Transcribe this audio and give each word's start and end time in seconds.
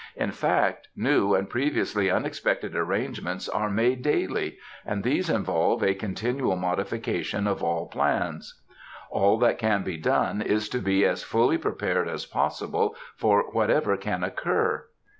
In 0.15 0.31
fact, 0.31 0.87
new 0.95 1.35
and 1.35 1.47
previously 1.47 2.09
unexpected 2.09 2.75
arrangements 2.75 3.47
are 3.47 3.69
made 3.69 4.01
daily, 4.01 4.57
and 4.83 5.03
these 5.03 5.29
involve 5.29 5.83
a 5.83 5.93
continual 5.93 6.55
modification 6.55 7.45
of 7.45 7.61
all 7.61 7.85
plans. 7.85 8.59
All 9.11 9.37
that 9.37 9.59
can 9.59 9.83
be 9.83 9.97
done 9.97 10.41
is 10.41 10.69
to 10.69 10.79
be 10.79 11.05
as 11.05 11.21
fully 11.21 11.59
prepared 11.59 12.09
as 12.09 12.25
possible 12.25 12.95
for 13.15 13.51
whatever 13.51 13.95
can 13.95 14.23
occur.... 14.23 14.85